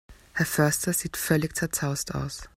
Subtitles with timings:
[0.33, 2.49] Herr Förster sieht völlig zerzaust aus.